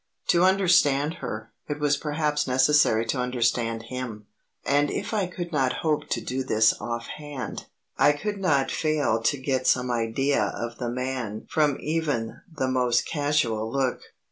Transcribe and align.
To 0.29 0.43
understand 0.43 1.13
her, 1.21 1.51
it 1.69 1.79
was 1.79 1.95
perhaps 1.95 2.47
necessary 2.47 3.05
to 3.05 3.19
understand 3.19 3.83
him, 3.83 4.25
and 4.65 4.89
if 4.89 5.13
I 5.13 5.27
could 5.27 5.51
not 5.51 5.83
hope 5.83 6.07
to 6.09 6.19
do 6.19 6.43
this 6.43 6.73
offhand, 6.81 7.67
I 7.99 8.13
could 8.13 8.39
not 8.39 8.71
fail 8.71 9.21
to 9.21 9.37
get 9.37 9.67
some 9.67 9.91
idea 9.91 10.53
of 10.55 10.79
the 10.79 10.89
man 10.89 11.45
from 11.51 11.77
even 11.79 12.41
the 12.51 12.67
most 12.67 13.05
casual 13.05 13.71
look. 13.71 14.01